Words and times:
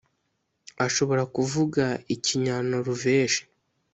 ashobora 0.85 1.23
kuvuga 1.35 1.83
ikinyanoruveje 2.15 3.41